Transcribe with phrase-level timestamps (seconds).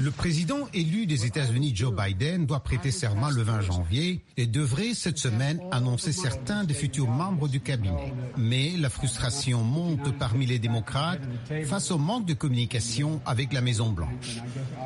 [0.00, 4.94] Le président élu des États-Unis, Joe Biden, doit prêter serment le 20 janvier et devrait
[4.94, 8.14] cette semaine annoncer certains des futurs membres du cabinet.
[8.38, 11.20] Mais la frustration monte parmi les démocrates
[11.66, 14.38] face au manque de communication avec la Maison-Blanche.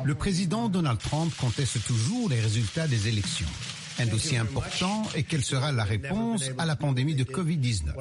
[0.03, 3.47] Le président Donald Trump conteste toujours les résultats des élections.
[3.99, 7.93] Un dossier important est quelle sera la réponse à la pandémie de Covid-19.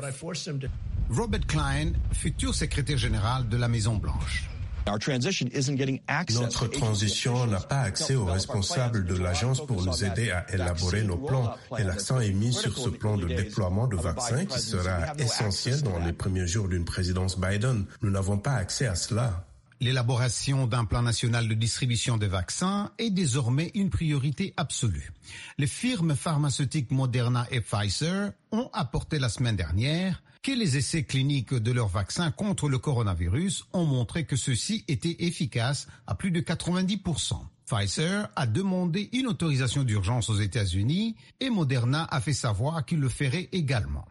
[1.10, 4.48] Robert Klein, futur secrétaire général de la Maison-Blanche.
[4.86, 11.16] Notre transition n'a pas accès aux responsables de l'agence pour nous aider à élaborer nos
[11.16, 15.82] plans et l'accent est mis sur ce plan de déploiement de vaccins qui sera essentiel
[15.82, 17.86] dans les premiers jours d'une présidence Biden.
[18.02, 19.46] Nous n'avons pas accès à cela.
[19.80, 25.12] L'élaboration d'un plan national de distribution de vaccins est désormais une priorité absolue.
[25.58, 31.54] Les firmes pharmaceutiques Moderna et Pfizer ont apporté la semaine dernière que les essais cliniques
[31.54, 36.40] de leurs vaccins contre le coronavirus ont montré que ceux-ci étaient efficaces à plus de
[36.40, 37.38] 90%.
[37.64, 43.08] Pfizer a demandé une autorisation d'urgence aux États-Unis et Moderna a fait savoir qu'il le
[43.08, 44.04] ferait également.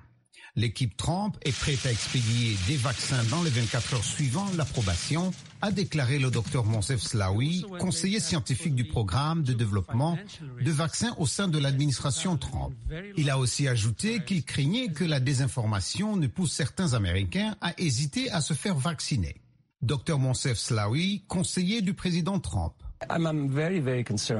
[0.55, 5.71] L'équipe Trump est prête à expédier des vaccins dans les 24 heures suivant l'approbation, a
[5.71, 10.15] déclaré le docteur Monsef Slaoui, conseiller scientifique du programme de développement
[10.63, 12.75] de vaccins au sein de l'administration Trump.
[13.17, 18.29] Il a aussi ajouté qu'il craignait que la désinformation ne pousse certains Américains à hésiter
[18.29, 19.41] à se faire vacciner.
[19.81, 22.73] Dr Monsef Slaoui, conseiller du président Trump.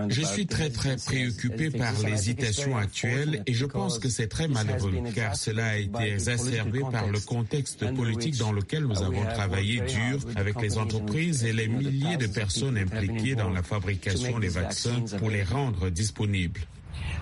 [0.10, 4.94] Je suis très très préoccupé par l'hésitation actuelle et je pense que c'est très malheureux
[5.16, 10.20] car cela a été exacerbé par le contexte politique dans lequel nous avons travaillé dur
[10.36, 15.30] avec les entreprises et les milliers de personnes impliquées dans la fabrication des vaccins pour
[15.30, 16.62] les rendre disponibles.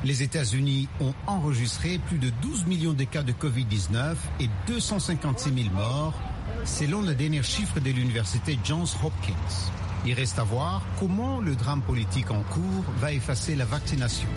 [0.04, 5.76] Les États-Unis ont enregistré plus de 12 millions de cas de Covid-19 et 256 000
[5.76, 6.20] morts,
[6.66, 9.72] selon le dernier chiffre de l'université Johns Hopkins.
[10.06, 14.28] Il reste à voir comment le drame politique en cours va effacer la vaccination.